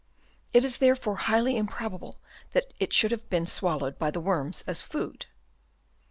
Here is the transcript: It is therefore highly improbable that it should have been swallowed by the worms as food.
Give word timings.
It 0.51 0.65
is 0.65 0.79
therefore 0.79 1.17
highly 1.29 1.55
improbable 1.55 2.17
that 2.53 2.73
it 2.79 2.91
should 2.91 3.11
have 3.11 3.29
been 3.29 3.45
swallowed 3.45 3.99
by 3.99 4.09
the 4.09 4.19
worms 4.19 4.63
as 4.65 4.81
food. 4.81 5.27